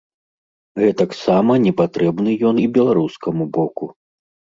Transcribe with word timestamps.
Гэтаксама 0.83 1.57
не 1.65 1.73
патрэбны 1.81 2.31
ён 2.53 2.61
і 2.63 2.65
беларускаму 2.79 3.43
боку. 3.59 3.85